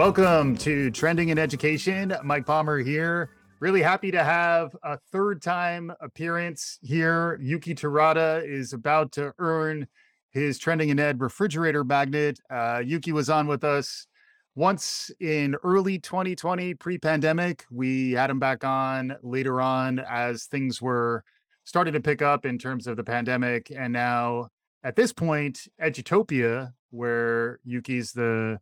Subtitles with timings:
[0.00, 2.14] Welcome to Trending in Education.
[2.24, 3.28] Mike Palmer here.
[3.60, 7.38] Really happy to have a third time appearance here.
[7.38, 9.86] Youki Terada is about to earn
[10.30, 12.40] his Trending in Ed refrigerator magnet.
[12.48, 14.06] Uh, Youki was on with us
[14.54, 17.66] once in early 2020, pre pandemic.
[17.70, 21.24] We had him back on later on as things were
[21.64, 23.70] starting to pick up in terms of the pandemic.
[23.70, 24.48] And now
[24.82, 28.60] at this point, Edutopia, where Youki's the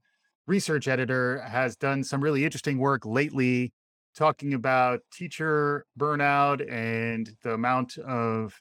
[0.49, 3.73] research editor, has done some really interesting work lately
[4.17, 8.61] talking about teacher burnout and the amount of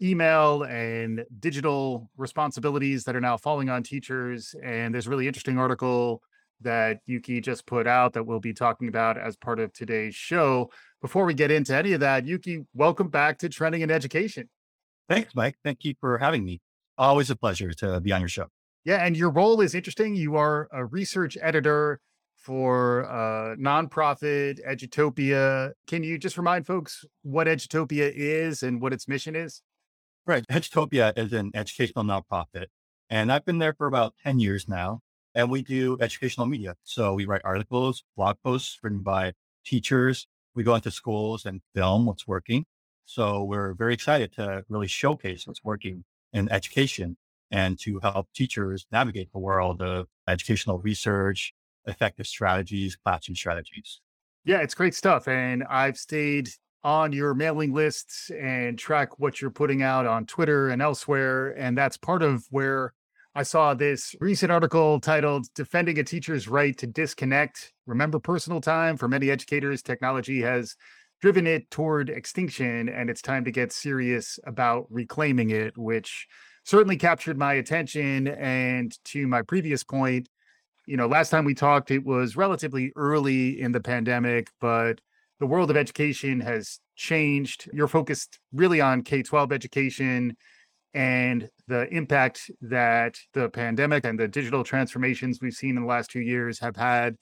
[0.00, 4.54] email and digital responsibilities that are now falling on teachers.
[4.62, 6.22] And there's a really interesting article
[6.60, 10.70] that Youki just put out that we'll be talking about as part of today's show.
[11.00, 14.48] Before we get into any of that, Youki, welcome back to Trending in Education.
[15.08, 15.56] Thanks, Mike.
[15.64, 16.60] Thank you for having me.
[16.98, 18.46] Always a pleasure to be on your show.
[18.84, 20.16] Yeah, and your role is interesting.
[20.16, 22.00] You are a research editor
[22.36, 25.70] for uh, nonprofit Edutopia.
[25.86, 29.62] Can you just remind folks what Edutopia is and what its mission is?
[30.26, 30.44] Right.
[30.48, 32.66] Edutopia is an educational nonprofit,
[33.08, 35.00] and I've been there for about 10 years now.
[35.34, 36.74] And we do educational media.
[36.82, 39.32] So we write articles, blog posts written by
[39.64, 40.26] teachers.
[40.54, 42.66] We go into schools and film what's working.
[43.06, 47.16] So we're very excited to really showcase what's working in education
[47.52, 51.54] and to help teachers navigate the world of educational research,
[51.86, 54.00] effective strategies, classroom strategies.
[54.44, 55.28] Yeah, it's great stuff.
[55.28, 56.48] And I've stayed
[56.82, 61.50] on your mailing lists and track what you're putting out on Twitter and elsewhere.
[61.50, 62.94] And that's part of where
[63.34, 67.72] I saw this recent article titled Defending a Teacher's Right to Disconnect.
[67.86, 68.96] Remember personal time?
[68.96, 70.74] For many educators, technology has
[71.20, 76.26] driven it toward extinction, and it's time to get serious about reclaiming it, which
[76.64, 78.28] certainly captured my attention.
[78.28, 80.28] And to my previous point,
[80.86, 85.00] you know, last time we talked, it was relatively early in the pandemic, but
[85.38, 87.68] the world of education has changed.
[87.72, 90.36] You're focused really on K 12 education
[90.94, 96.10] and the impact that the pandemic and the digital transformations we've seen in the last
[96.10, 97.16] two years have had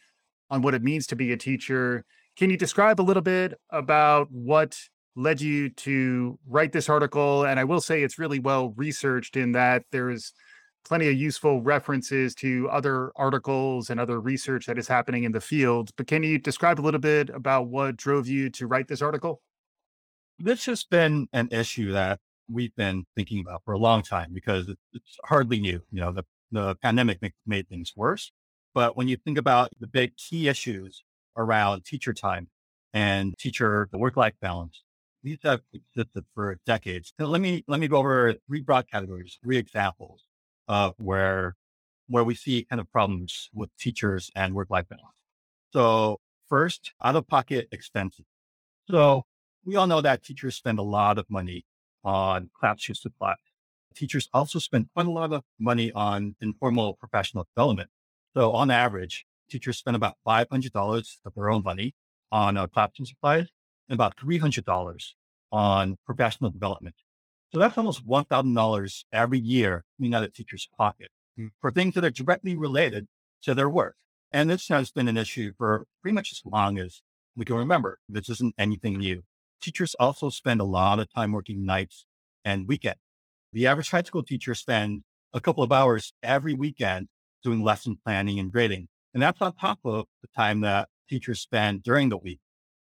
[0.51, 2.05] on what it means to be a teacher.
[2.37, 4.77] Can you describe a little bit about what
[5.17, 7.45] led you to write this article?
[7.45, 10.33] And I will say it's really well researched in that there's
[10.85, 15.41] plenty of useful references to other articles and other research that is happening in the
[15.41, 15.91] field.
[15.97, 19.43] But can you describe a little bit about what drove you to write this article?
[20.39, 24.69] This has been an issue that we've been thinking about for a long time because
[24.93, 25.83] it's hardly new.
[25.91, 28.33] You know, the, the pandemic make, made things worse.
[28.75, 31.05] But when you think about the big key issues
[31.37, 32.49] around teacher time
[32.93, 34.83] and teacher work life balance,
[35.23, 37.13] these have existed for decades.
[37.19, 40.25] So let me let me go over three broad categories, three examples
[40.69, 41.57] of where
[42.09, 45.15] where we see kind of problems with teachers and work life balance.
[45.73, 48.25] So first, out of pocket expenses.
[48.91, 49.25] So
[49.65, 51.65] we all know that teachers spend a lot of money
[52.03, 53.35] on classroom supply.
[53.95, 57.91] Teachers also spend quite a lot of money on informal professional development.
[58.35, 61.95] So on average, teachers spend about $500 of their own money
[62.33, 63.49] on uh, classroom supplies
[63.91, 65.13] and about $300
[65.53, 66.95] on professional development.
[67.53, 71.09] So that's almost $1,000 every year coming out of teacher's pocket
[71.39, 71.51] mm.
[71.61, 73.09] for things that are directly related
[73.43, 73.97] to their work.
[74.33, 77.03] And this has been an issue for pretty much as long as
[77.37, 77.99] we can remember.
[78.09, 79.25] This isn't anything new
[79.61, 82.07] teachers also spend a lot of time working nights
[82.45, 83.01] and weekends.
[83.53, 85.03] The average high school teacher spends
[85.33, 87.09] a couple of hours every weekend
[87.43, 88.89] doing lesson planning and grading.
[89.13, 92.41] And that's on top of the time that teachers spend during the week,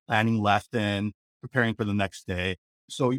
[0.06, 2.56] planning lesson, preparing for the next day.
[2.88, 3.14] So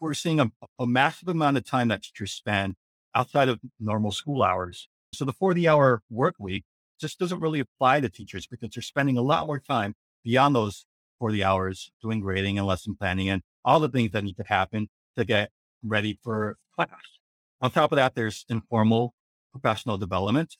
[0.00, 2.74] we're seeing a, a massive amount of time that teachers spend
[3.14, 4.88] outside of normal school hours.
[5.14, 6.64] So the 40 hour work week
[7.00, 10.86] just doesn't really apply to teachers because they're spending a lot more time beyond those
[11.18, 14.88] 40 hours doing grading and lesson planning and all the things that need to happen
[15.16, 15.50] to get
[15.82, 16.90] ready for class.
[17.60, 19.14] On top of that, there's informal
[19.52, 20.56] professional development.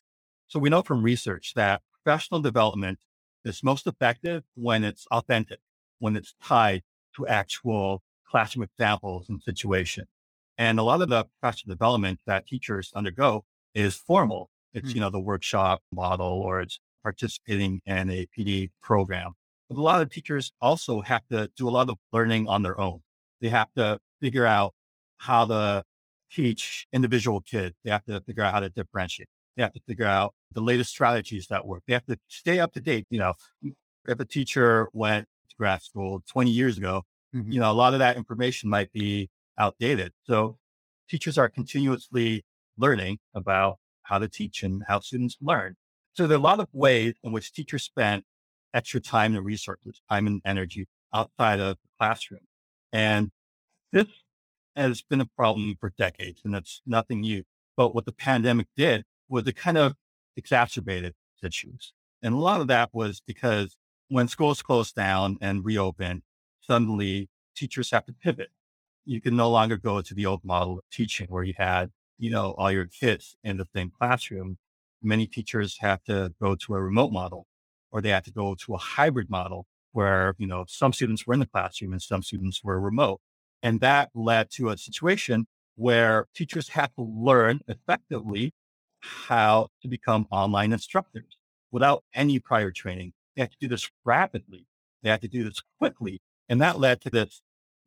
[0.48, 2.98] So we know from research that professional development
[3.44, 5.60] is most effective when it's authentic,
[5.98, 6.82] when it's tied
[7.16, 10.06] to actual classroom examples and situations.
[10.58, 13.44] And a lot of the professional development that teachers undergo
[13.74, 14.50] is formal.
[14.72, 14.96] It's, mm-hmm.
[14.96, 19.32] you know, the workshop model or it's participating in a PD program.
[19.68, 22.78] But a lot of teachers also have to do a lot of learning on their
[22.78, 23.00] own.
[23.40, 24.74] They have to figure out
[25.18, 25.84] how to
[26.30, 27.74] teach individual kids.
[27.84, 29.28] They have to figure out how to differentiate.
[29.56, 31.82] They have to figure out the latest strategies that work.
[31.86, 33.06] They have to stay up to date.
[33.10, 33.34] You know,
[34.06, 37.02] if a teacher went to grad school 20 years ago,
[37.34, 37.50] mm-hmm.
[37.50, 40.12] you know, a lot of that information might be outdated.
[40.24, 40.58] So
[41.08, 42.44] teachers are continuously
[42.76, 45.76] learning about how to teach and how students learn.
[46.14, 48.22] So there are a lot of ways in which teachers spend
[48.74, 52.40] extra time and resources, time and energy outside of the classroom.
[52.92, 53.30] And
[53.92, 54.06] this
[54.76, 57.44] has been a problem for decades and it's nothing new.
[57.76, 59.94] But what the pandemic did was it kind of
[60.36, 61.92] exacerbated issues.
[62.22, 63.76] And a lot of that was because
[64.08, 66.22] when schools closed down and reopened,
[66.60, 68.50] suddenly teachers have to pivot.
[69.04, 72.30] You can no longer go to the old model of teaching where you had, you
[72.30, 74.58] know, all your kids in the same classroom.
[75.02, 77.46] Many teachers have to go to a remote model
[77.90, 81.34] or they have to go to a hybrid model where, you know, some students were
[81.34, 83.20] in the classroom and some students were remote.
[83.62, 88.52] And that led to a situation where teachers had to learn effectively
[89.00, 91.36] how to become online instructors
[91.70, 93.12] without any prior training.
[93.34, 94.66] They had to do this rapidly.
[95.02, 96.20] They had to do this quickly.
[96.48, 97.42] And that led to this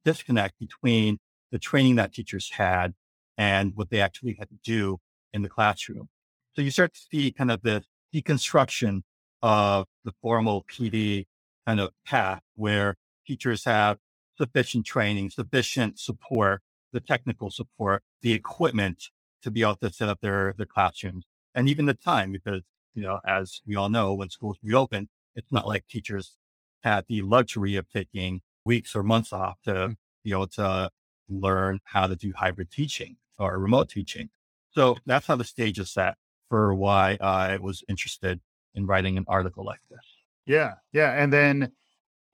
[0.06, 1.20] disconnect between
[1.52, 2.94] the training that teachers had
[3.38, 5.00] and what they actually had to do
[5.34, 6.10] in the classroom.
[6.56, 7.84] So you start to see kind of the
[8.14, 9.02] deconstruction
[9.42, 11.26] of the formal PD
[11.66, 12.96] kind of path where
[13.26, 13.98] teachers have
[14.38, 16.62] sufficient training, sufficient support,
[16.92, 19.10] the technical support, the equipment
[19.44, 21.26] to be able to set up their, their classrooms
[21.56, 22.62] and even the time because,
[22.94, 26.36] you know, as we all know, when schools reopen, it's not like teachers
[26.84, 29.96] had the luxury of taking weeks or months off to mm.
[30.24, 30.90] be able to
[31.30, 34.30] learn how to do hybrid teaching or remote teaching.
[34.72, 36.16] So that's how the stage is set
[36.50, 38.42] for why I was interested
[38.76, 40.06] in writing an article like this.
[40.46, 40.74] Yeah.
[40.92, 41.12] Yeah.
[41.12, 41.72] And then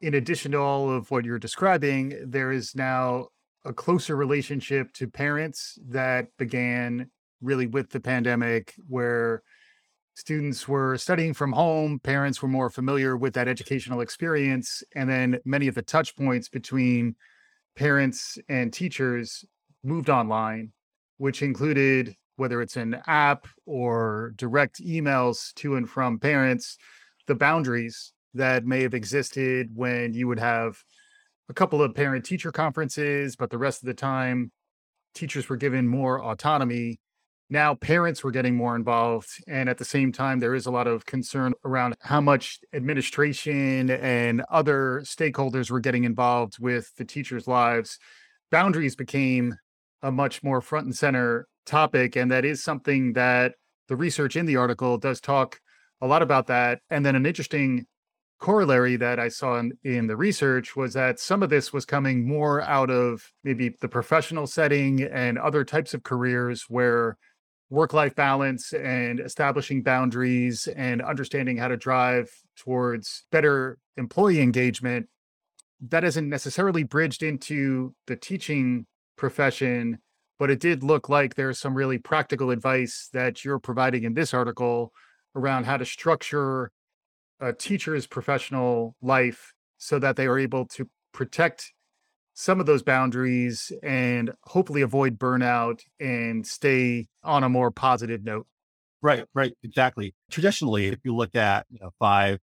[0.02, 3.28] in addition to all of what you're describing, there is now
[3.66, 7.10] a closer relationship to parents that began
[7.42, 9.44] really with the pandemic, where
[10.16, 15.40] students were studying from home, parents were more familiar with that educational experience, and then
[15.46, 17.16] many of the touch points between
[17.76, 19.46] parents and teachers
[19.84, 20.72] moved online,
[21.18, 26.78] which included whether it's an app or direct emails to and from parents,
[27.28, 30.82] the boundaries that may have existed when you would have
[31.50, 34.52] a couple of parent teacher conferences, but the rest of the time,
[35.16, 37.00] teachers were given more autonomy.
[37.50, 39.30] Now, parents were getting more involved.
[39.48, 43.90] And at the same time, there is a lot of concern around how much administration
[43.90, 47.98] and other stakeholders were getting involved with the teachers' lives.
[48.52, 49.56] Boundaries became
[50.04, 52.16] a much more front and center topic.
[52.16, 53.54] And that is something that
[53.88, 55.60] the research in the article does talk
[56.02, 56.82] a lot about that.
[56.92, 57.88] And then an interesting
[58.40, 62.28] corollary that I saw in, in the research was that some of this was coming
[62.28, 67.18] more out of maybe the professional setting and other types of careers where
[67.70, 75.08] work life balance and establishing boundaries and understanding how to drive towards better employee engagement
[75.82, 78.86] that isn't necessarily bridged into the teaching
[79.18, 80.00] profession
[80.40, 84.34] but it did look like there's some really practical advice that you're providing in this
[84.34, 84.94] article
[85.36, 86.72] around how to structure
[87.40, 91.74] a teacher's professional life so that they are able to protect
[92.34, 98.48] some of those boundaries and hopefully avoid burnout and stay on a more positive note.
[99.02, 100.16] Right, right, exactly.
[100.30, 102.40] Traditionally, if you look at you know, 5,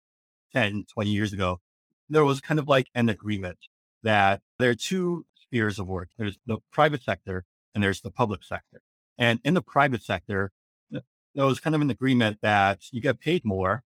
[0.53, 1.61] 10, 20 years ago,
[2.09, 3.59] there was kind of like an agreement
[4.03, 6.11] that there are two spheres of work.
[6.19, 7.45] There's the private sector
[7.75, 8.83] and there's the public sector.
[9.19, 10.53] And in the private sector,
[10.91, 13.83] there was kind of an agreement that you get paid more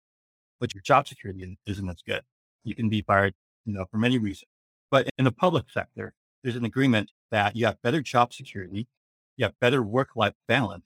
[0.63, 2.21] but your job security isn't as good.
[2.63, 3.33] You can be fired,
[3.65, 4.47] you know, for many reasons.
[4.89, 8.87] But in the public sector, there's an agreement that you have better job security,
[9.35, 10.85] you have better work-life balance.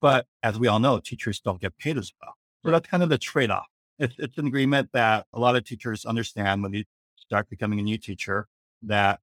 [0.00, 2.34] But as we all know, teachers don't get paid as well.
[2.64, 3.68] So that's kind of the trade-off.
[4.00, 6.84] It's, it's an agreement that a lot of teachers understand when they
[7.16, 8.48] start becoming a new teacher
[8.82, 9.20] that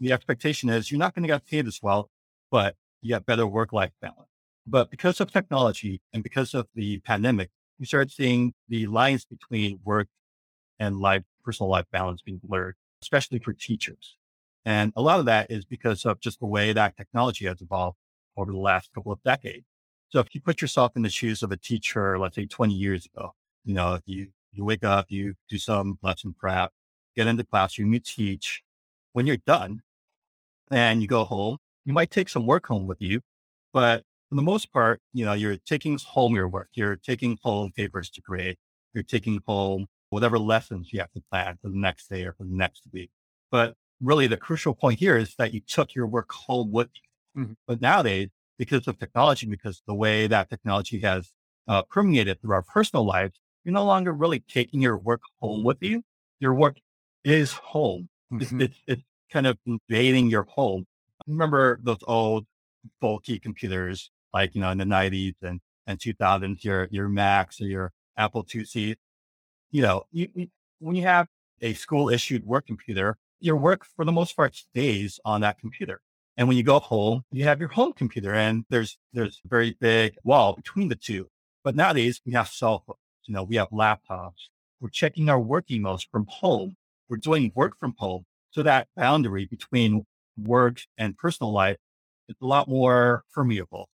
[0.00, 2.10] the expectation is you're not going to get paid as well,
[2.50, 4.28] but you have better work-life balance.
[4.66, 9.80] But because of technology and because of the pandemic, you start seeing the lines between
[9.84, 10.08] work
[10.78, 14.16] and life, personal life balance being blurred, especially for teachers.
[14.64, 17.98] And a lot of that is because of just the way that technology has evolved
[18.36, 19.66] over the last couple of decades.
[20.08, 23.06] So if you put yourself in the shoes of a teacher, let's say 20 years
[23.06, 26.72] ago, you know, you, you wake up, you do some lesson prep,
[27.16, 28.62] get into classroom, you teach.
[29.12, 29.82] When you're done
[30.70, 33.20] and you go home, you might take some work home with you,
[33.72, 37.72] but for the most part, you know, you're taking home your work, you're taking home
[37.74, 38.58] papers to create,
[38.92, 42.44] you're taking home whatever lessons you have to plan for the next day or for
[42.44, 43.10] the next week.
[43.50, 47.42] But really, the crucial point here is that you took your work home with you.
[47.42, 47.52] Mm-hmm.
[47.66, 48.28] But nowadays,
[48.58, 51.32] because of technology, because the way that technology has
[51.66, 55.78] uh, permeated through our personal lives, you're no longer really taking your work home with
[55.80, 56.02] you.
[56.38, 56.76] Your work
[57.24, 58.08] is home.
[58.32, 58.60] Mm-hmm.
[58.60, 59.02] It's, it's, it's
[59.32, 60.86] kind of invading your home.
[61.26, 62.46] Remember those old
[63.00, 67.66] bulky computers like, you know, in the nineties and, and 2000s, your, your Macs or
[67.66, 68.96] your Apple IIc.
[69.70, 70.48] You know, you, you,
[70.80, 71.28] when you have
[71.62, 76.00] a school issued work computer, your work for the most part stays on that computer.
[76.36, 79.76] And when you go home, you have your home computer and there's, there's a very
[79.80, 81.28] big wall between the two.
[81.62, 84.48] But nowadays we have cell phones, you know, we have laptops.
[84.80, 86.76] We're checking our work emails from home.
[87.08, 88.24] We're doing work from home.
[88.50, 90.04] So that boundary between
[90.36, 91.76] work and personal life
[92.28, 93.88] is a lot more permeable.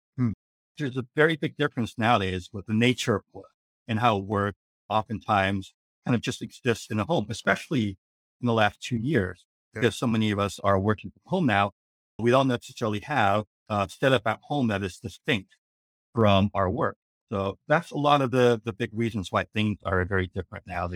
[0.78, 3.50] There's a very big difference nowadays with the nature of work
[3.86, 4.54] and how work
[4.88, 5.74] oftentimes
[6.06, 7.98] kind of just exists in a home, especially
[8.40, 9.44] in the last two years,
[9.74, 9.80] yeah.
[9.80, 11.72] because so many of us are working from home now.
[12.18, 15.56] We don't necessarily have a setup at home that is distinct
[16.14, 16.96] from our work.
[17.30, 20.88] So that's a lot of the the big reasons why things are very different now.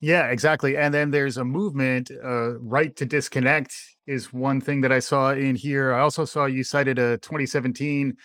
[0.00, 0.76] yeah, exactly.
[0.76, 3.74] And then there's a movement, uh, right to disconnect
[4.06, 5.92] is one thing that I saw in here.
[5.92, 8.16] I also saw you cited a 2017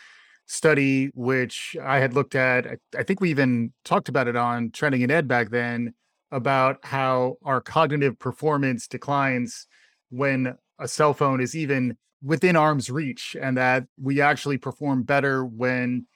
[0.48, 2.66] study, which I had looked at.
[2.66, 5.94] I, I think we even talked about it on Trending in Ed back then
[6.32, 9.68] about how our cognitive performance declines
[10.10, 15.46] when a cell phone is even within arm's reach, and that we actually perform better
[15.46, 16.08] when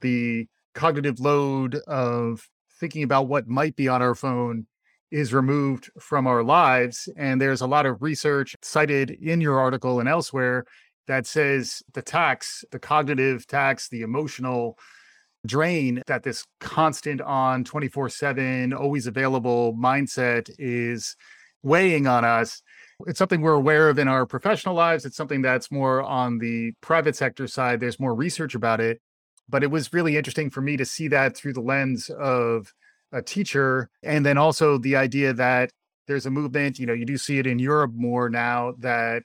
[0.00, 2.48] the cognitive load of
[2.80, 4.66] thinking about what might be on our phone
[5.10, 7.08] is removed from our lives.
[7.16, 10.64] And there's a lot of research cited in your article and elsewhere
[11.06, 14.78] that says the tax, the cognitive tax, the emotional
[15.46, 21.16] drain that this constant on 24 7, always available mindset is
[21.62, 22.62] weighing on us.
[23.06, 25.04] It's something we're aware of in our professional lives.
[25.04, 27.80] It's something that's more on the private sector side.
[27.80, 29.00] There's more research about it.
[29.48, 32.72] But it was really interesting for me to see that through the lens of
[33.12, 33.90] a teacher.
[34.02, 35.70] And then also the idea that
[36.06, 39.22] there's a movement, you know, you do see it in Europe more now that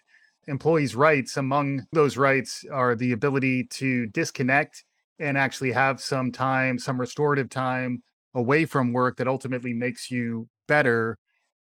[0.50, 4.84] employees' rights, among those rights are the ability to disconnect
[5.20, 8.02] and actually have some time, some restorative time
[8.34, 11.18] away from work that ultimately makes you better.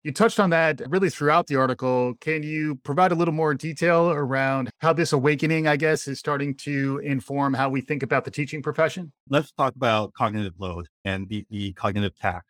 [0.03, 2.15] You touched on that really throughout the article.
[2.21, 6.55] Can you provide a little more detail around how this awakening, I guess, is starting
[6.59, 9.13] to inform how we think about the teaching profession?
[9.29, 12.47] Let's talk about cognitive load and the, the cognitive tax.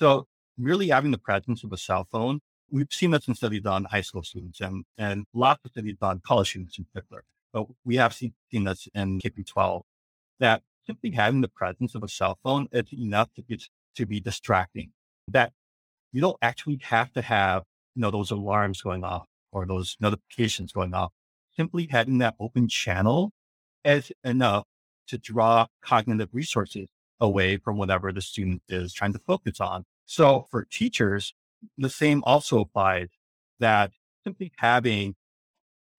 [0.00, 3.84] So, merely having the presence of a cell phone we've seen this in studies on
[3.84, 7.24] high school students and, and lots of studies on college students in particular.
[7.52, 9.82] But we have seen, seen this in K 12
[10.40, 13.60] that simply having the presence of a cell phone is enough to be,
[13.96, 14.92] to be distracting.
[15.28, 15.52] That
[16.12, 20.72] you don't actually have to have, you know, those alarms going off or those notifications
[20.72, 21.12] going off.
[21.56, 23.32] Simply having that open channel
[23.84, 24.64] is enough
[25.08, 26.88] to draw cognitive resources
[27.20, 29.84] away from whatever the student is trying to focus on.
[30.06, 31.34] So for teachers,
[31.76, 33.08] the same also applies
[33.60, 33.92] that
[34.24, 35.14] simply having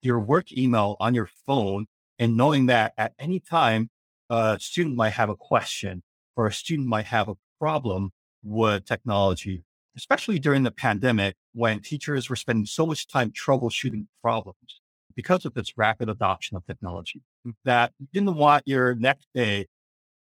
[0.02, 1.86] your work email on your phone
[2.18, 3.90] and knowing that at any time
[4.28, 6.02] a student might have a question
[6.36, 8.10] or a student might have a problem
[8.42, 9.64] with technology,
[9.96, 14.80] especially during the pandemic when teachers were spending so much time troubleshooting problems
[15.14, 17.52] because of this rapid adoption of technology mm.
[17.64, 19.66] that you didn't want your next day,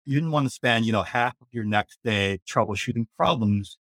[0.04, 3.78] you didn't want to spend, you know, half of your next day troubleshooting problems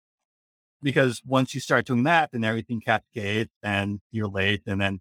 [0.82, 4.62] because once you start doing that, then everything cascades and you're late.
[4.66, 5.00] And then,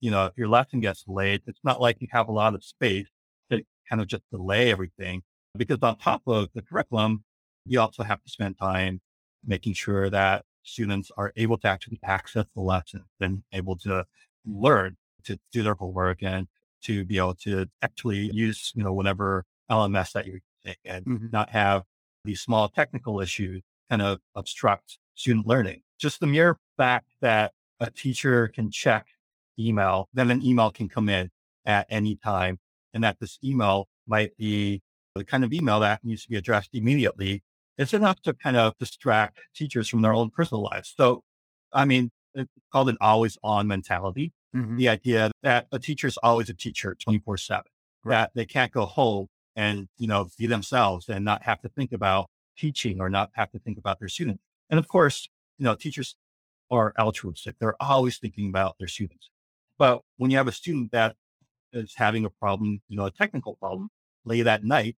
[0.00, 2.64] you know, if your lesson gets late, it's not like you have a lot of
[2.64, 3.08] space
[3.50, 5.22] to kind of just delay everything.
[5.56, 7.24] Because on top of the curriculum,
[7.66, 9.00] you also have to spend time
[9.44, 14.04] making sure that students are able to actually access the lesson and able to
[14.46, 16.48] learn to do their homework and
[16.82, 21.26] to be able to actually use, you know, whatever LMS that you're using and mm-hmm.
[21.32, 21.82] not have
[22.24, 25.82] these small technical issues kind of obstruct student learning.
[25.98, 29.06] Just the mere fact that a teacher can check
[29.58, 31.30] email, then an email can come in
[31.64, 32.58] at any time,
[32.94, 34.82] and that this email might be
[35.14, 37.42] the kind of email that needs to be addressed immediately.
[37.78, 40.94] It's enough to kind of distract teachers from their own personal lives.
[40.96, 41.22] So,
[41.72, 44.32] I mean, it's called an always on mentality.
[44.54, 44.76] Mm-hmm.
[44.76, 47.62] The idea that a teacher is always a teacher 24 seven,
[48.04, 49.26] that they can't go home
[49.56, 52.26] and, you know, be themselves and not have to think about
[52.56, 54.42] teaching or not have to think about their students.
[54.70, 55.28] And of course,
[55.58, 56.16] you know, teachers
[56.70, 57.56] are altruistic.
[57.58, 59.30] They're always thinking about their students.
[59.78, 61.16] But when you have a student that
[61.72, 63.90] is having a problem, you know, a technical problem
[64.24, 64.96] late at night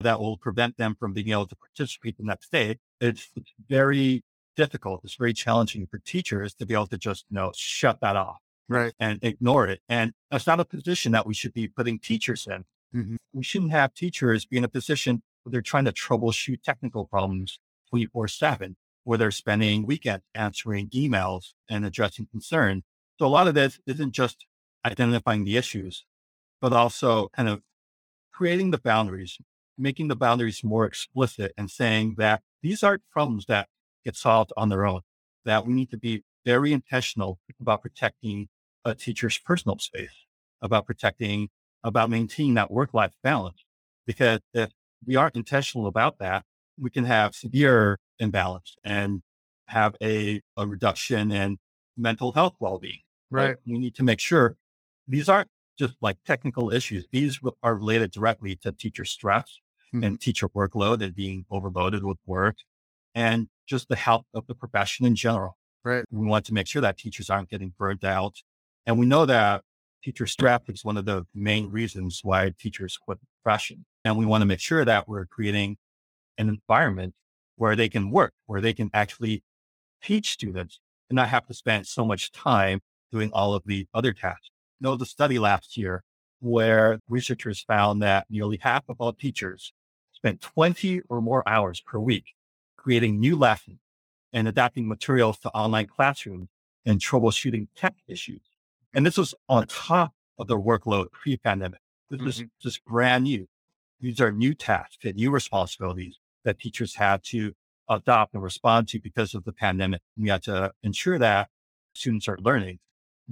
[0.00, 4.22] that will prevent them from being able to participate the next day, it's, it's very
[4.56, 5.00] difficult.
[5.04, 8.38] It's very challenging for teachers to be able to just, you know, shut that off.
[8.68, 8.94] Right.
[8.98, 9.80] And ignore it.
[9.88, 12.64] And that's not a position that we should be putting teachers in.
[12.94, 13.16] Mm-hmm.
[13.32, 17.58] We shouldn't have teachers be in a position where they're trying to troubleshoot technical problems
[17.90, 22.82] 24 7 where they're spending weekends answering emails and addressing concerns.
[23.18, 24.46] So a lot of this isn't just
[24.84, 26.04] identifying the issues,
[26.60, 27.62] but also kind of
[28.32, 29.38] creating the boundaries
[29.76, 33.68] making the boundaries more explicit and saying that these aren't problems that
[34.04, 35.00] get solved on their own,
[35.44, 38.48] that we need to be very intentional about protecting
[38.84, 40.26] a teacher's personal space,
[40.62, 41.48] about protecting,
[41.82, 43.64] about maintaining that work life balance.
[44.06, 44.70] Because if
[45.06, 46.44] we aren't intentional about that,
[46.78, 49.22] we can have severe imbalance and
[49.68, 51.58] have a, a reduction in
[51.96, 53.00] mental health well being.
[53.30, 53.48] Right.
[53.48, 53.56] right.
[53.66, 54.56] We need to make sure
[55.08, 57.06] these aren't just like technical issues.
[57.10, 59.58] These are related directly to teacher stress
[59.94, 60.04] mm-hmm.
[60.04, 62.56] and teacher workload and being overloaded with work
[63.14, 65.56] and just the health of the profession in general.
[65.84, 66.04] Right.
[66.10, 68.36] We want to make sure that teachers aren't getting burnt out.
[68.86, 69.62] And we know that
[70.02, 73.84] teacher stress is one of the main reasons why teachers quit the profession.
[74.04, 75.76] And we want to make sure that we're creating
[76.38, 77.14] an environment
[77.56, 79.42] where they can work, where they can actually
[80.02, 82.80] teach students and not have to spend so much time
[83.12, 84.50] doing all of the other tasks.
[84.80, 86.02] There was a study last year
[86.40, 89.72] where researchers found that nearly half of all teachers
[90.12, 92.34] spent 20 or more hours per week
[92.76, 93.78] creating new lessons
[94.32, 96.48] and adapting materials to online classrooms
[96.84, 98.42] and troubleshooting tech issues.
[98.92, 101.80] And this was on top of their workload pre-pandemic.
[102.10, 102.28] This mm-hmm.
[102.28, 103.46] is just brand new.
[104.00, 107.52] These are new tasks and new responsibilities that teachers had to
[107.88, 110.00] adopt and respond to because of the pandemic.
[110.16, 111.48] We had to ensure that
[111.94, 112.78] students are learning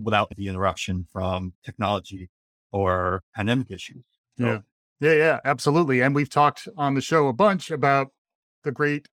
[0.00, 2.31] without the interruption from technology
[2.71, 4.04] or pandemic issues.
[4.38, 4.59] So, yeah.
[5.00, 6.00] Yeah, yeah, absolutely.
[6.00, 8.09] And we've talked on the show a bunch about
[8.62, 9.09] the great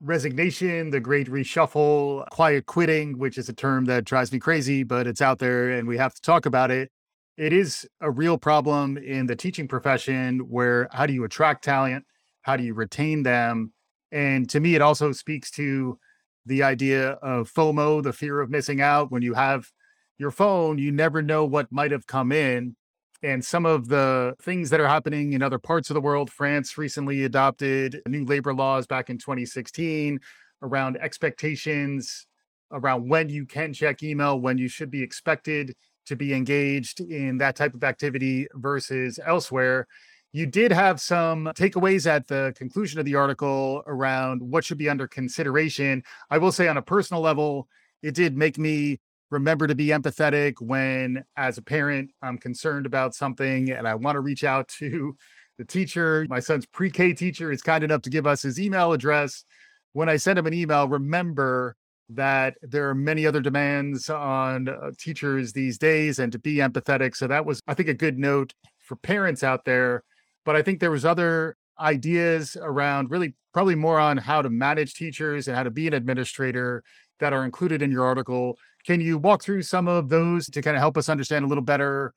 [0.00, 5.08] resignation, the great reshuffle, quiet quitting, which is a term that drives me crazy, but
[5.08, 6.90] it's out there and we have to talk about it.
[7.36, 12.04] It is a real problem in the teaching profession where how do you attract talent?
[12.42, 13.72] How do you retain them?
[14.10, 15.98] And to me, it also speaks to
[16.44, 19.10] the idea of FOMO, the fear of missing out.
[19.10, 19.70] When you have
[20.18, 22.76] your phone, you never know what might have come in.
[23.22, 26.76] And some of the things that are happening in other parts of the world, France
[26.76, 30.18] recently adopted new labor laws back in 2016
[30.62, 32.26] around expectations
[32.72, 35.74] around when you can check email, when you should be expected
[36.06, 39.86] to be engaged in that type of activity versus elsewhere
[40.32, 44.88] you did have some takeaways at the conclusion of the article around what should be
[44.88, 46.02] under consideration.
[46.30, 47.68] I will say, on a personal level,
[48.02, 48.98] it did make me
[49.30, 54.16] remember to be empathetic when, as a parent, I'm concerned about something and I want
[54.16, 55.16] to reach out to
[55.58, 56.26] the teacher.
[56.30, 59.44] My son's pre K teacher is kind enough to give us his email address.
[59.92, 61.76] When I send him an email, remember
[62.08, 67.14] that there are many other demands on uh, teachers these days and to be empathetic.
[67.16, 70.02] So that was, I think, a good note for parents out there
[70.44, 74.94] but I think there was other ideas around really probably more on how to manage
[74.94, 76.82] teachers and how to be an administrator
[77.20, 78.58] that are included in your article.
[78.86, 81.62] Can you walk through some of those to kind of help us understand a little
[81.62, 82.14] better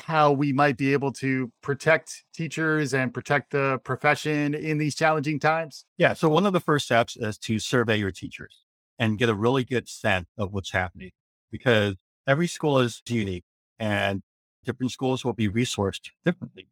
[0.00, 5.40] how we might be able to protect teachers and protect the profession in these challenging
[5.40, 5.84] times?
[5.96, 6.14] Yeah.
[6.14, 8.62] So, one of the first steps is to survey your teachers
[8.98, 11.10] and get a really good sense of what's happening
[11.50, 13.44] because every school is unique
[13.78, 14.22] and
[14.64, 16.68] different schools will be resourced differently.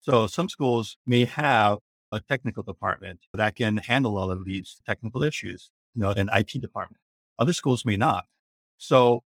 [0.00, 1.78] So some schools may have
[2.12, 6.60] a technical department that can handle all of these technical issues, you know, an IT
[6.60, 7.00] department.
[7.38, 8.24] Other schools may not.
[8.78, 9.22] So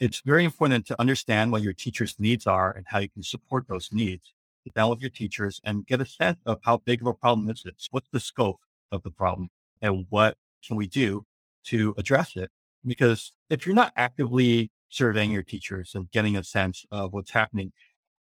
[0.00, 3.66] it's very important to understand what your teacher's needs are and how you can support
[3.68, 4.32] those needs.
[4.64, 7.48] Sit down with your teachers and get a sense of how big of a problem
[7.48, 7.88] is this?
[7.90, 11.24] What's the scope of the problem and what can we do
[11.66, 12.50] to address it?
[12.84, 17.72] Because if you're not actively surveying your teachers and getting a sense of what's happening,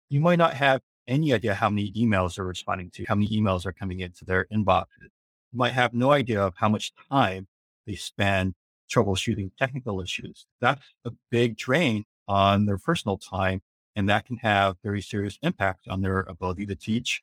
[0.09, 3.67] you might not have any idea how many emails they're responding to, how many emails
[3.67, 4.87] are coming into their inbox.
[5.01, 7.47] You might have no idea of how much time
[7.87, 8.55] they spend
[8.91, 10.47] troubleshooting technical issues.
[10.61, 13.62] That's a big drain on their personal time.
[13.95, 17.23] And that can have very serious impact on their ability to teach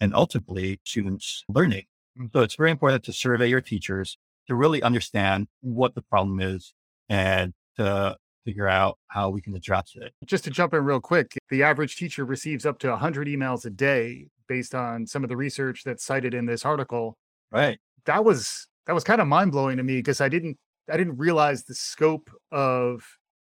[0.00, 1.84] and ultimately students learning.
[2.18, 2.30] Mm.
[2.32, 6.74] So it's very important to survey your teachers to really understand what the problem is
[7.08, 10.12] and to figure out how we can address it.
[10.24, 13.70] Just to jump in real quick, the average teacher receives up to 100 emails a
[13.70, 17.16] day based on some of the research that's cited in this article.
[17.50, 17.78] Right.
[18.06, 20.58] That was that was kind of mind-blowing to me because I didn't
[20.90, 23.02] I didn't realize the scope of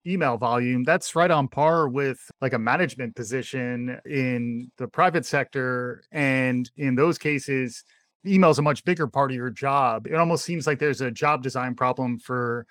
[0.06, 0.84] email volume.
[0.84, 6.96] That's right on par with like a management position in the private sector and in
[6.96, 7.84] those cases
[8.28, 10.08] email is a much bigger part of your job.
[10.08, 12.66] It almost seems like there's a job design problem for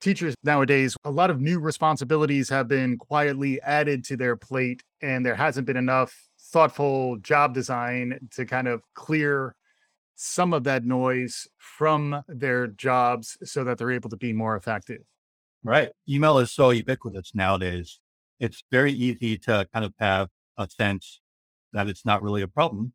[0.00, 5.24] teachers nowadays, a lot of new responsibilities have been quietly added to their plate, and
[5.24, 6.14] there hasn't been enough
[6.52, 9.54] thoughtful job design to kind of clear
[10.16, 15.02] some of that noise from their jobs so that they're able to be more effective.
[15.62, 15.90] Right.
[16.08, 18.00] Email is so ubiquitous nowadays.
[18.38, 21.20] It's very easy to kind of have a sense
[21.72, 22.92] that it's not really a problem.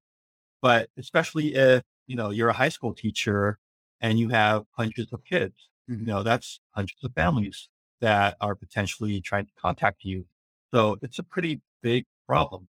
[0.61, 3.59] But especially if, you know, you're a high school teacher
[4.01, 5.69] and you have hundreds of kids.
[5.89, 6.01] Mm-hmm.
[6.01, 7.69] you know, that's hundreds of families
[8.01, 10.25] that are potentially trying to contact you.
[10.73, 12.67] So it's a pretty big problem.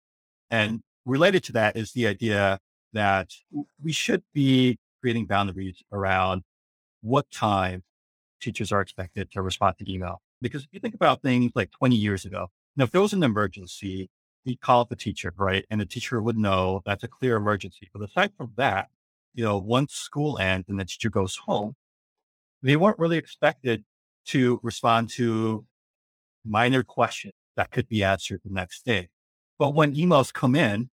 [0.49, 2.59] And related to that is the idea
[2.93, 3.31] that
[3.83, 6.43] we should be creating boundaries around
[7.01, 7.83] what time
[8.39, 10.21] teachers are expected to respond to email.
[10.41, 13.23] Because if you think about things like 20 years ago, now if there was an
[13.23, 14.09] emergency,
[14.45, 15.65] you'd call up the teacher, right?
[15.69, 17.89] And the teacher would know that's a clear emergency.
[17.93, 18.89] But aside from that,
[19.33, 21.75] you know, once school ends and the teacher goes home,
[22.67, 23.85] they weren't really expected
[24.25, 25.65] to respond to
[26.43, 29.07] minor questions that could be answered the next day.
[29.57, 30.89] But when emails come in,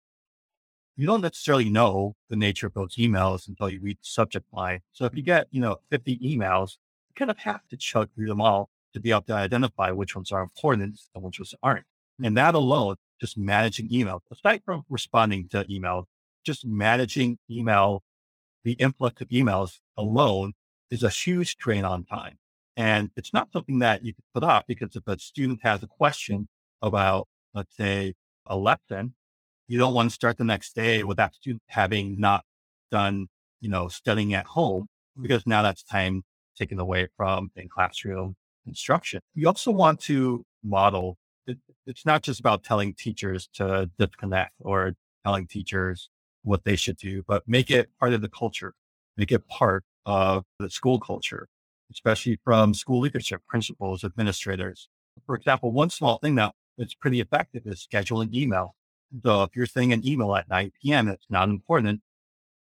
[0.96, 4.80] you don't necessarily know the nature of those emails until you read the subject line.
[4.90, 6.76] So if you get, you know, 50 emails,
[7.09, 10.16] you kind of have to chug through them all to be able to identify which
[10.16, 11.87] ones are important and which ones aren't.
[12.20, 16.09] And that alone, just managing email, aside from responding to email,
[16.44, 18.02] just managing email,
[18.64, 20.54] the influx of emails alone
[20.90, 22.38] is a huge drain on time.
[22.76, 25.87] And it's not something that you can put off because if a student has a
[25.87, 26.48] question
[26.83, 28.14] about, let's say,
[28.46, 29.14] a lesson,
[29.68, 32.44] you don't want to start the next day with that student having not
[32.90, 33.29] done,
[33.61, 34.88] you know, studying at home
[35.20, 36.22] because now that's time
[36.57, 38.35] taken away from in classroom
[38.66, 39.20] instruction.
[39.35, 41.18] You also want to model.
[41.46, 46.09] It, it's not just about telling teachers to disconnect or telling teachers
[46.42, 48.74] what they should do, but make it part of the culture,
[49.16, 51.48] make it part of the school culture,
[51.90, 54.88] especially from school leadership, principals, administrators.
[55.26, 58.74] For example, one small thing that is pretty effective is scheduling email.
[59.24, 62.00] So if you're sending an email at 9 p.m., it's not important.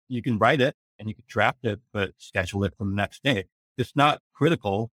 [0.08, 3.24] You can write it and you can draft it, but schedule it for the next
[3.24, 3.40] day.
[3.40, 3.46] If
[3.78, 4.92] it's not critical,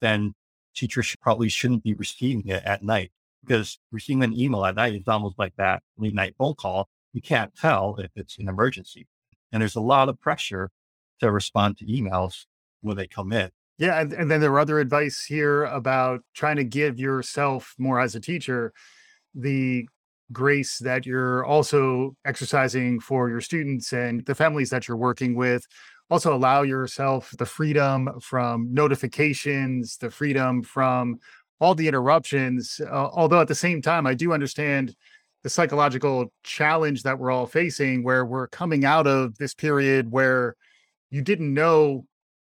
[0.00, 0.34] then
[0.74, 3.10] teachers should, probably shouldn't be receiving it at night
[3.44, 6.88] because receiving an email at night is almost like that late night phone call.
[7.12, 9.06] You can't tell if it's an emergency.
[9.50, 10.70] And there's a lot of pressure
[11.20, 12.46] to respond to emails
[12.80, 13.50] when they come in.
[13.78, 14.00] Yeah.
[14.00, 18.14] And, and then there are other advice here about trying to give yourself more as
[18.14, 18.72] a teacher
[19.34, 19.86] the
[20.32, 25.64] grace that you're also exercising for your students and the families that you're working with.
[26.10, 31.18] Also, allow yourself the freedom from notifications, the freedom from
[31.60, 32.80] all the interruptions.
[32.80, 34.94] Uh, although at the same time, I do understand
[35.42, 40.56] the psychological challenge that we're all facing, where we're coming out of this period where
[41.10, 42.04] you didn't know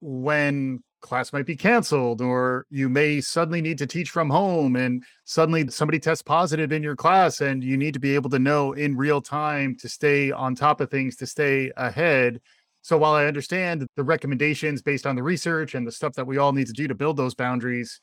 [0.02, 5.04] when class might be canceled or you may suddenly need to teach from home and
[5.26, 8.72] suddenly somebody tests positive in your class and you need to be able to know
[8.72, 12.40] in real time to stay on top of things to stay ahead.
[12.82, 16.38] So while i understand the recommendations based on the research and the stuff that we
[16.38, 18.00] all need to do to build those boundaries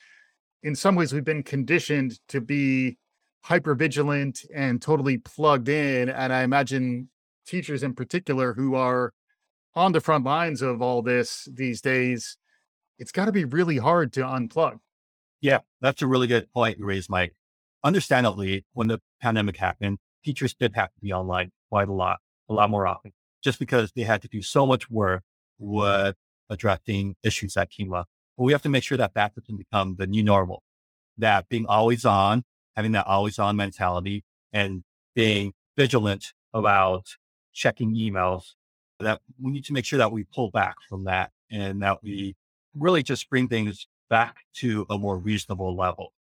[0.63, 2.99] in some ways we've been conditioned to be
[3.43, 7.09] hyper vigilant and totally plugged in and i imagine
[7.47, 9.13] teachers in particular who are
[9.75, 12.37] on the front lines of all this these days
[13.01, 14.79] it's got to be really hard to unplug.
[15.41, 17.35] Yeah, that's a really good point you raised, Mike.
[17.83, 22.19] Understandably, when the pandemic happened, teachers did have to be online quite a lot,
[22.51, 25.23] a lot more often, just because they had to do so much work
[25.59, 26.15] with
[26.51, 28.07] addressing issues that came up.
[28.37, 30.63] But we have to make sure that that doesn't become the new normal,
[31.17, 32.45] that being always on,
[32.77, 34.83] having that always on mentality and
[35.15, 37.07] being vigilant about
[37.55, 38.55] checking emails,
[39.01, 42.07] that we need to make sure that we pull back from that and that mm-hmm.
[42.07, 42.37] we
[42.75, 46.13] really just bring things back to a more reasonable level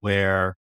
[0.00, 0.56] where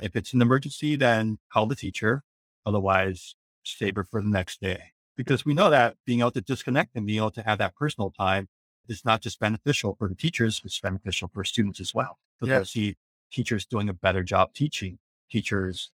[0.00, 2.22] if it's an emergency, then call the teacher.
[2.64, 4.92] Otherwise, save it for the next day.
[5.16, 8.10] Because we know that being able to disconnect and being able to have that personal
[8.10, 8.48] time
[8.88, 12.18] is not just beneficial for the teachers, it's beneficial for students as well.
[12.40, 12.82] Because yeah.
[12.82, 12.96] see
[13.32, 14.98] teachers doing a better job teaching.
[15.30, 15.90] Teachers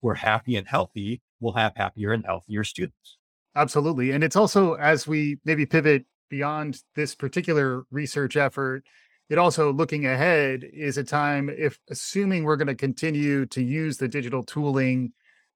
[0.00, 3.18] who are happy and healthy will have happier and healthier students.
[3.56, 4.10] Absolutely.
[4.10, 8.84] And it's also as we maybe pivot beyond this particular research effort,
[9.30, 13.96] it also looking ahead is a time if assuming we're going to continue to use
[13.96, 15.12] the digital tooling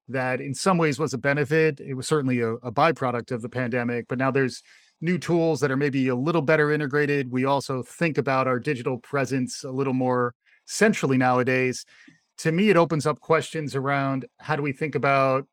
[0.07, 3.49] that in some ways was a benefit it was certainly a, a, byproduct of the
[3.49, 4.63] pandemic but now there's
[5.01, 8.97] new tools that are maybe a little better integrated we also think about our digital
[8.97, 10.33] presence a little more
[10.65, 11.85] centrally nowadays
[12.39, 15.45] to me it opens up questions around how do we think about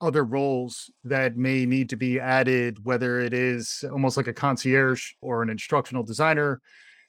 [0.00, 5.12] other roles that may need to be added, whether it is almost like a concierge
[5.20, 6.60] or an instructional designer.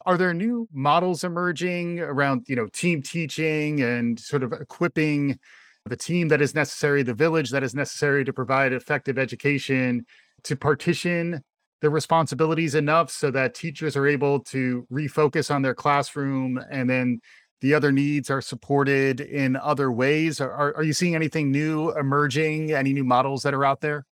[0.06, 5.39] Are there new models emerging around, you know, team teaching and sort of equipping
[5.86, 10.06] the team that is necessary, the village that is necessary to provide effective education,
[10.43, 11.43] to partition
[11.82, 17.19] the responsibilities enough so that teachers are able to refocus on their classroom and then
[17.62, 20.41] the other needs are supported in other ways?
[20.41, 22.71] Are, are you seeing anything new emerging?
[22.71, 24.06] Any new models that are out there?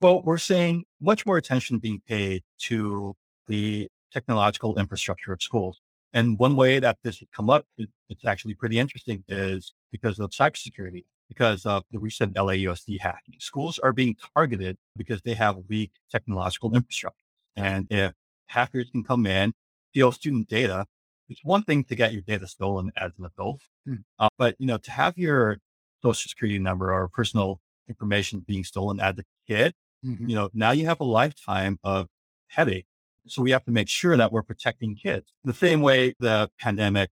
[0.00, 3.14] Well, we're seeing much more attention being paid to
[3.46, 5.80] the technological infrastructure of schools.
[6.12, 10.30] And one way that this has come up, it's actually pretty interesting, is because of
[10.30, 13.34] cybersecurity, because of the recent LAUSD hacking.
[13.38, 17.18] Schools are being targeted because they have weak technological infrastructure.
[17.54, 18.12] And if
[18.46, 19.52] hackers can come in,
[19.90, 20.86] steal student data,
[21.30, 23.94] it's one thing to get your data stolen as an adult, hmm.
[24.18, 25.58] uh, but you know, to have your
[26.02, 30.28] social security number or personal information being stolen as a kid, mm-hmm.
[30.28, 32.06] you know, now you have a lifetime of
[32.48, 32.86] headache
[33.26, 35.32] so we have to make sure that we're protecting kids.
[35.44, 37.10] The same way the pandemic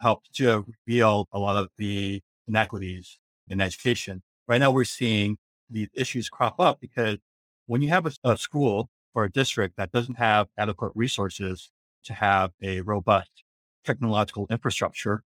[0.00, 4.22] helped to reveal a lot of the inequities in education.
[4.48, 5.36] Right now, we're seeing
[5.68, 7.18] these issues crop up because
[7.66, 11.70] when you have a, a school or a district that doesn't have adequate resources
[12.04, 13.44] to have a robust
[13.84, 15.22] technological infrastructure,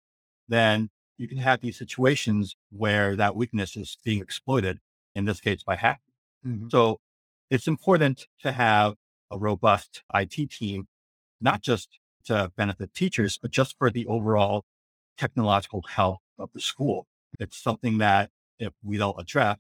[0.49, 4.79] then you can have these situations where that weakness is being exploited,
[5.15, 6.15] in this case by hacking.
[6.47, 6.69] Mm-hmm.
[6.71, 6.99] So
[7.51, 8.95] it's important to have
[9.31, 10.87] a robust IT team,
[11.41, 14.65] not just to benefit teachers, but just for the overall
[15.17, 17.07] technological health of the school.
[17.39, 19.59] It's something that if we don't address,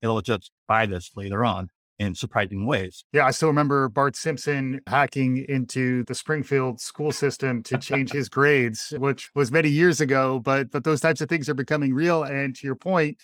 [0.00, 1.70] it'll just bite us later on
[2.02, 3.04] in surprising ways.
[3.12, 8.28] Yeah, I still remember Bart Simpson hacking into the Springfield school system to change his
[8.28, 12.24] grades, which was many years ago, but but those types of things are becoming real
[12.24, 13.18] and to your point,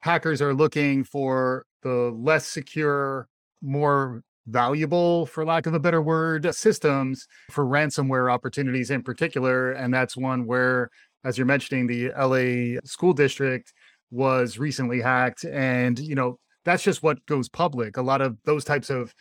[0.00, 3.28] hackers are looking for the less secure,
[3.62, 9.72] more valuable, for lack of a better word, systems for ransomware opportunities in particular.
[9.72, 10.90] And that's one where,
[11.24, 13.72] as you're mentioning, the LA school district
[14.10, 15.44] was recently hacked.
[15.44, 17.96] And, you know, that's just what goes public.
[17.96, 19.14] A lot of those types of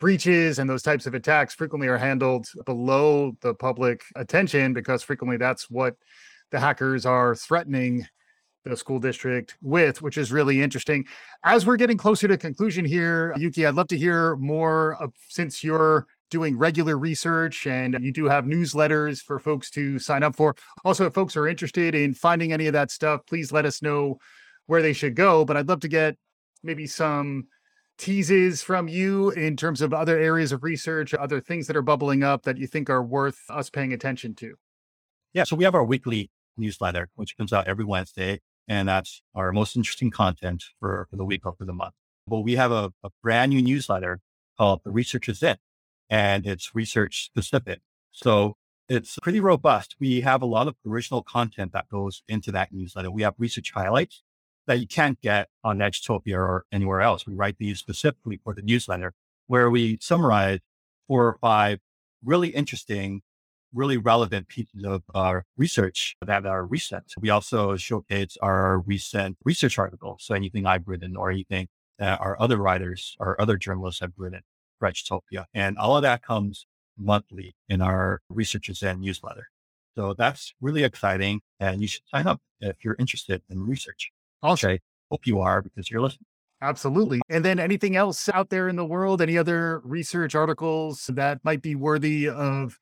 [0.00, 5.36] breaches and those types of attacks frequently are handled below the public attention because frequently
[5.36, 5.94] that's what
[6.50, 8.06] the hackers are threatening
[8.64, 11.04] the school district with, which is really interesting.
[11.44, 15.64] As we're getting closer to conclusion here, Youki, I'd love to hear more of, since
[15.64, 20.54] you're doing regular research and you do have newsletters for folks to sign up for.
[20.84, 24.18] Also, if folks are interested in finding any of that stuff, please let us know
[24.66, 25.44] where they should go.
[25.44, 26.16] But I'd love to get
[26.62, 27.46] maybe some
[27.98, 32.22] teases from you in terms of other areas of research, other things that are bubbling
[32.22, 34.54] up that you think are worth us paying attention to.
[35.32, 39.50] Yeah, so we have our weekly newsletter, which comes out every Wednesday and that's our
[39.52, 41.94] most interesting content for, for the week or for the month.
[42.26, 44.20] But we have a, a brand new newsletter
[44.58, 45.56] called The Research is In,
[46.10, 47.80] and it's research specific.
[48.12, 48.56] So
[48.88, 49.96] it's pretty robust.
[49.98, 53.10] We have a lot of original content that goes into that newsletter.
[53.10, 54.22] We have research highlights
[54.68, 57.26] that you can't get on Edutopia or anywhere else.
[57.26, 59.12] We write these specifically for the newsletter
[59.48, 60.60] where we summarize
[61.08, 61.80] four or five
[62.24, 63.22] really interesting
[63.72, 67.12] really relevant pieces of our research that are recent.
[67.20, 70.24] We also showcase our recent research articles.
[70.24, 74.40] So anything I've written or anything that our other writers or other journalists have written
[74.78, 75.44] for Edutopia.
[75.52, 79.48] And all of that comes monthly in our Research and newsletter.
[79.96, 81.40] So that's really exciting.
[81.58, 84.12] And you should sign up if you're interested in research.
[84.42, 84.78] Also, I
[85.10, 86.26] hope you are because you're listening.
[86.60, 87.20] Absolutely.
[87.28, 91.62] And then anything else out there in the world, any other research articles that might
[91.62, 92.78] be worthy of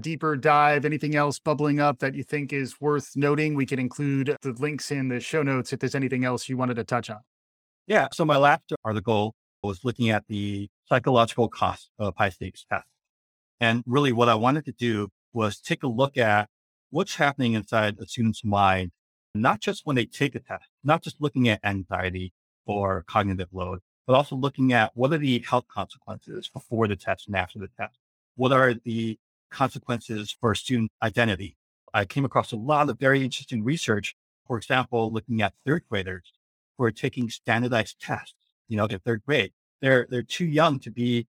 [0.00, 4.36] deeper dive, anything else bubbling up that you think is worth noting, we can include
[4.42, 7.20] the links in the show notes if there's anything else you wanted to touch on.
[7.86, 8.08] Yeah.
[8.12, 12.88] So my last article was looking at the psychological cost of high stakes tests.
[13.60, 16.48] And really what I wanted to do was take a look at
[16.90, 18.90] what's happening inside a student's mind,
[19.34, 22.32] not just when they take a test, not just looking at anxiety
[22.66, 27.26] or cognitive load, but also looking at what are the health consequences before the test
[27.26, 27.98] and after the test?
[28.36, 29.18] What are the
[29.54, 31.56] consequences for student identity.
[31.94, 34.16] I came across a lot of very interesting research,
[34.46, 36.32] for example, looking at third graders
[36.76, 38.34] who are taking standardized tests,
[38.68, 39.52] you know, in third grade.
[39.80, 41.28] They're, they're too young to be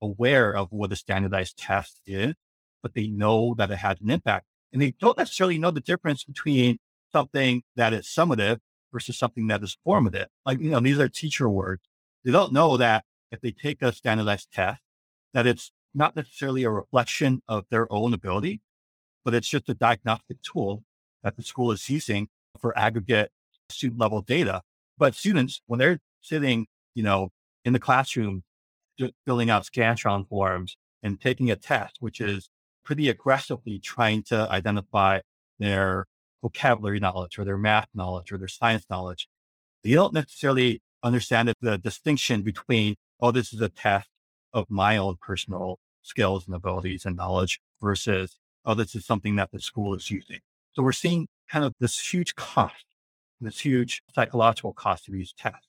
[0.00, 2.34] aware of what a standardized test is,
[2.82, 4.46] but they know that it has an impact.
[4.72, 6.78] And they don't necessarily know the difference between
[7.12, 8.58] something that is summative
[8.92, 10.28] versus something that is formative.
[10.44, 11.82] Like, you know, these are teacher words.
[12.24, 14.80] They don't know that if they take a standardized test,
[15.34, 18.60] that it's not necessarily a reflection of their own ability,
[19.24, 20.82] but it's just a diagnostic tool
[21.22, 22.28] that the school is using
[22.60, 23.30] for aggregate
[23.68, 24.62] student level data.
[24.98, 27.30] But students, when they're sitting, you know,
[27.64, 28.44] in the classroom,
[28.98, 32.48] just filling out Scantron forms and taking a test, which is
[32.84, 35.20] pretty aggressively trying to identify
[35.58, 36.06] their
[36.46, 39.28] vocabulary knowledge or their math knowledge or their science knowledge,
[39.82, 44.08] they don't necessarily understand the distinction between, oh, this is a test
[44.52, 49.50] of my own personal skills and abilities and knowledge versus, oh, this is something that
[49.52, 50.38] the school is using.
[50.74, 52.86] So we're seeing kind of this huge cost,
[53.40, 55.66] this huge psychological cost of these tests.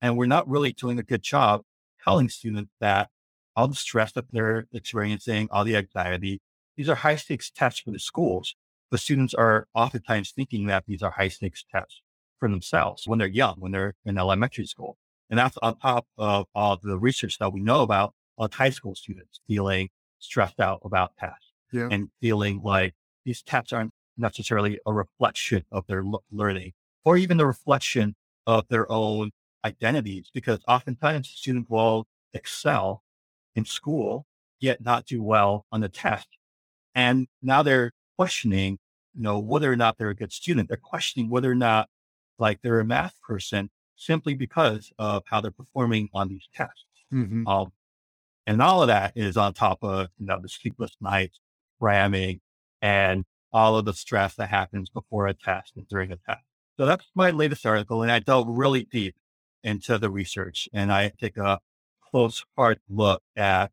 [0.00, 1.62] And we're not really doing a good job
[2.02, 3.10] telling students that
[3.56, 6.40] all the stress that they're experiencing, all the anxiety,
[6.76, 8.54] these are high stakes tests for the schools.
[8.94, 12.00] The students are oftentimes thinking that these are high stakes tests
[12.38, 14.98] for themselves when they're young, when they're in elementary school.
[15.28, 18.94] And that's on top of all the research that we know about on high school
[18.94, 19.88] students feeling
[20.20, 21.88] stressed out about tests yeah.
[21.90, 26.70] and feeling like these tests aren't necessarily a reflection of their learning
[27.04, 28.14] or even the reflection
[28.46, 29.32] of their own
[29.64, 33.02] identities, because oftentimes students will excel
[33.56, 34.24] in school,
[34.60, 36.28] yet not do well on the test.
[36.94, 38.78] And now they're questioning,
[39.22, 40.68] know, whether or not they're a good student.
[40.68, 41.88] They're questioning whether or not
[42.38, 46.84] like they're a math person simply because of how they're performing on these tests.
[47.12, 47.46] Mm-hmm.
[47.46, 47.72] Um,
[48.46, 51.38] and all of that is on top of, you know, the sleepless nights,
[51.80, 52.40] cramming,
[52.82, 56.44] and all of the stress that happens before a test and during a test.
[56.76, 58.02] So that's my latest article.
[58.02, 59.14] And I dove really deep
[59.62, 61.60] into the research and I take a
[62.10, 63.70] close, hard look at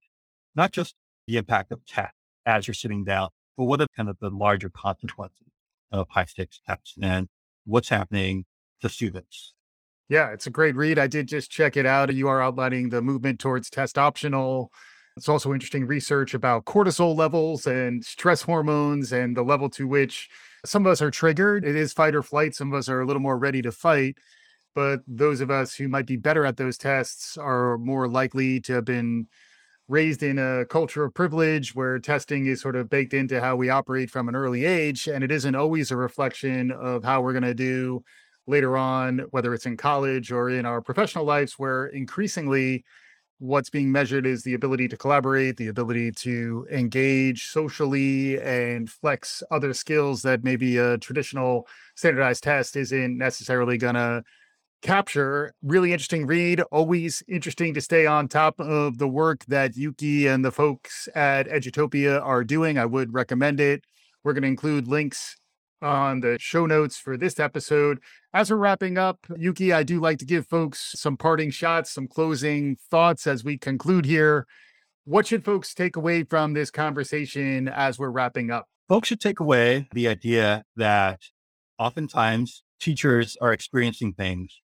[0.55, 0.95] not just
[1.27, 2.13] the impact of tech
[2.45, 3.29] as you're sitting down,
[3.61, 5.45] but what are kind of the larger consequences
[5.91, 7.29] of high stakes tests and
[7.63, 8.43] what's happening
[8.81, 9.53] to students.
[10.09, 10.97] Yeah, it's a great read.
[10.97, 12.11] I did just check it out.
[12.11, 14.71] You are outlining the movement towards test optional.
[15.15, 20.27] It's also interesting research about cortisol levels and stress hormones and the level to which
[20.65, 21.63] some of us are triggered.
[21.63, 22.55] It is fight or flight.
[22.55, 24.17] Some of us are a little more ready to fight.
[24.73, 28.73] But those of us who might be better at those tests are more likely to
[28.73, 29.27] have been
[29.91, 33.69] raised in a culture of privilege where testing is sort of baked into how we
[33.69, 35.07] operate from an early age.
[35.07, 38.01] And it isn't always a reflection of how we're going to do
[38.47, 42.85] later on, whether it's in college or in our professional lives, where increasingly
[43.39, 49.43] what's being measured is the ability to collaborate, the ability to engage socially and flex
[49.51, 54.23] other skills that maybe a traditional standardized test isn't necessarily going to
[54.81, 55.53] capture.
[55.61, 56.61] Really interesting read.
[56.71, 61.47] Always interesting to stay on top of the work that Youki and the folks at
[61.47, 62.77] Edutopia are doing.
[62.77, 63.83] I would recommend it.
[64.23, 65.37] We're going to include links
[65.81, 67.99] on the show notes for this episode.
[68.33, 72.07] As we're wrapping up, Youki, I do like to give folks some parting shots, some
[72.07, 74.45] closing thoughts as we conclude here.
[75.05, 78.67] What should folks take away from this conversation as we're wrapping up?
[78.87, 81.21] Folks should take away the idea that
[81.79, 84.60] oftentimes teachers are experiencing things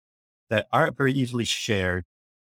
[0.52, 2.04] that aren't very easily shared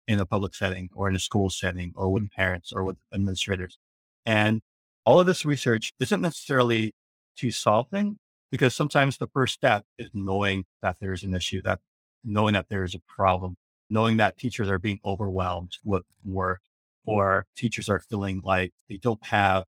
[0.08, 2.32] in a public setting or in a school setting or with mm.
[2.32, 3.78] parents or with administrators.
[4.26, 4.62] And
[5.06, 6.96] all of this research isn't necessarily
[7.38, 8.18] to solve things
[8.52, 11.82] because sometimes the first step is knowing that there's an issue, that
[12.24, 13.58] knowing that there's a problem,
[13.92, 16.62] knowing that teachers are being overwhelmed with work
[17.06, 19.66] or teachers are feeling like they don't have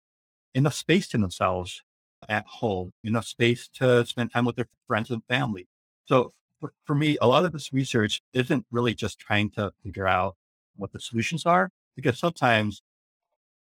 [0.54, 1.82] enough space to themselves
[2.30, 5.68] at home, enough space to spend time with their friends and family.
[6.06, 10.08] So for, for me, a lot of this research isn't really just trying to figure
[10.08, 10.38] out
[10.78, 12.82] what the solutions are, because sometimes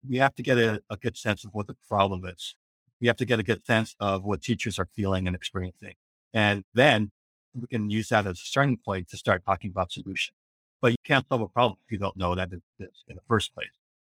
[0.06, 2.56] we have to get a, a good sense of what the problem is.
[3.00, 5.94] We have to get a good sense of what teachers are feeling and experiencing.
[6.34, 7.12] And then
[7.54, 10.36] we can use that as a starting point to start talking about solutions.
[10.82, 13.22] But you can't solve a problem if you don't know that it exists in the
[13.28, 13.70] first place.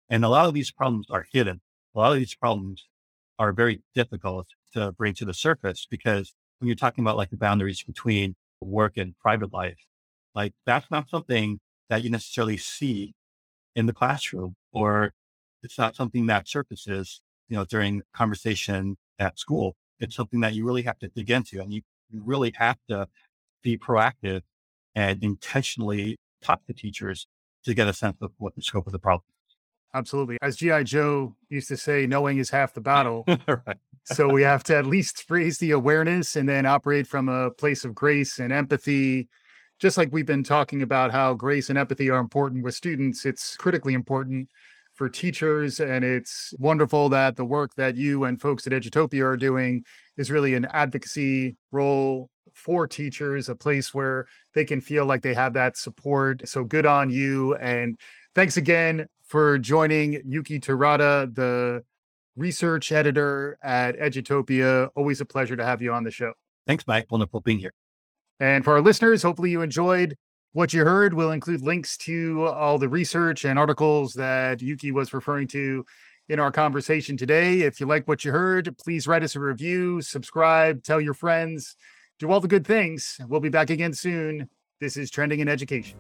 [0.10, 1.62] And a lot of these problems are hidden.
[1.94, 2.88] A lot of these problems
[3.38, 7.38] are very difficult to bring to the surface because when you're talking about like the
[7.38, 9.78] boundaries between work and private life.
[10.36, 13.14] Like that's not something that you necessarily see
[13.76, 15.14] in the classroom, or
[15.64, 19.76] it's not something that surfaces, you know, during conversation at school.
[20.00, 23.08] It's something that you really have to dig into and you, you really have to
[23.64, 24.42] be proactive
[24.96, 27.28] and intentionally talk to teachers
[27.66, 29.24] to get a sense of what the scope of the problem.
[29.94, 30.38] Absolutely.
[30.42, 30.84] As G.I.
[30.84, 33.26] Joe used to say, knowing is half the battle.
[33.48, 33.78] right
[34.14, 37.84] so we have to at least raise the awareness and then operate from a place
[37.84, 39.28] of grace and empathy.
[39.80, 43.58] Just like we've been talking about how grace and empathy are important with students, it's
[43.58, 44.50] critically important
[44.94, 45.80] for teachers.
[45.82, 49.84] And it's wonderful that the work that you and folks at Edutopia are doing
[50.16, 55.34] is really an advocacy role for teachers, a place where they can feel like they
[55.34, 56.48] have that support.
[56.48, 57.56] So good on you.
[57.56, 58.00] And
[58.34, 61.84] thanks again for joining Youki Terada, the
[62.36, 64.90] research editor at Edutopia.
[64.96, 66.34] Always a pleasure to have you on the show.
[66.66, 67.08] Thanks, Mike.
[67.12, 67.74] Wonderful being here.
[68.40, 70.16] And for our listeners, hopefully you enjoyed
[70.54, 71.14] what you heard.
[71.14, 75.86] We'll include links to all the research and articles that Youki was referring to
[76.30, 77.62] in our conversation today.
[77.62, 81.76] If you like what you heard, please write us a review, subscribe, tell your friends,
[82.20, 83.18] do all the good things.
[83.28, 84.50] We'll be back again soon.
[84.80, 85.98] This is Trending in Education.